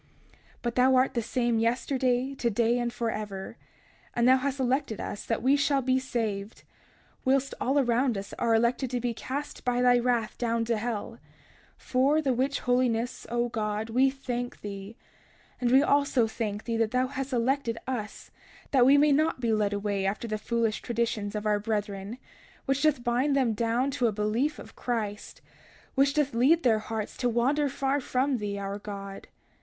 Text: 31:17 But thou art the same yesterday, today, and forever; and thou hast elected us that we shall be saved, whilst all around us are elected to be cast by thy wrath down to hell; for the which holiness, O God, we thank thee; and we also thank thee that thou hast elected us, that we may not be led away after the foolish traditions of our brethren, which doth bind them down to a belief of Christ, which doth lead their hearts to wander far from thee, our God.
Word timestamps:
31:17 0.31 0.37
But 0.63 0.73
thou 0.77 0.95
art 0.95 1.13
the 1.13 1.21
same 1.21 1.59
yesterday, 1.59 2.33
today, 2.33 2.79
and 2.79 2.91
forever; 2.91 3.55
and 4.15 4.27
thou 4.27 4.37
hast 4.37 4.59
elected 4.59 4.99
us 4.99 5.23
that 5.25 5.43
we 5.43 5.55
shall 5.55 5.83
be 5.83 5.99
saved, 5.99 6.63
whilst 7.23 7.53
all 7.61 7.77
around 7.77 8.17
us 8.17 8.33
are 8.39 8.55
elected 8.55 8.89
to 8.89 8.99
be 8.99 9.13
cast 9.13 9.63
by 9.63 9.79
thy 9.79 9.99
wrath 9.99 10.39
down 10.39 10.65
to 10.65 10.77
hell; 10.77 11.19
for 11.77 12.19
the 12.19 12.33
which 12.33 12.61
holiness, 12.61 13.27
O 13.29 13.47
God, 13.49 13.91
we 13.91 14.09
thank 14.09 14.61
thee; 14.61 14.97
and 15.59 15.69
we 15.69 15.83
also 15.83 16.25
thank 16.25 16.63
thee 16.63 16.77
that 16.77 16.89
thou 16.89 17.05
hast 17.05 17.31
elected 17.31 17.77
us, 17.85 18.31
that 18.71 18.87
we 18.87 18.97
may 18.97 19.11
not 19.11 19.39
be 19.39 19.53
led 19.53 19.71
away 19.71 20.03
after 20.07 20.27
the 20.27 20.39
foolish 20.39 20.81
traditions 20.81 21.35
of 21.35 21.45
our 21.45 21.59
brethren, 21.59 22.17
which 22.65 22.81
doth 22.81 23.03
bind 23.03 23.35
them 23.35 23.53
down 23.53 23.91
to 23.91 24.07
a 24.07 24.11
belief 24.11 24.57
of 24.57 24.75
Christ, 24.75 25.41
which 25.93 26.15
doth 26.15 26.33
lead 26.33 26.63
their 26.63 26.79
hearts 26.79 27.15
to 27.17 27.29
wander 27.29 27.69
far 27.69 27.99
from 27.99 28.37
thee, 28.39 28.57
our 28.57 28.79
God. 28.79 29.27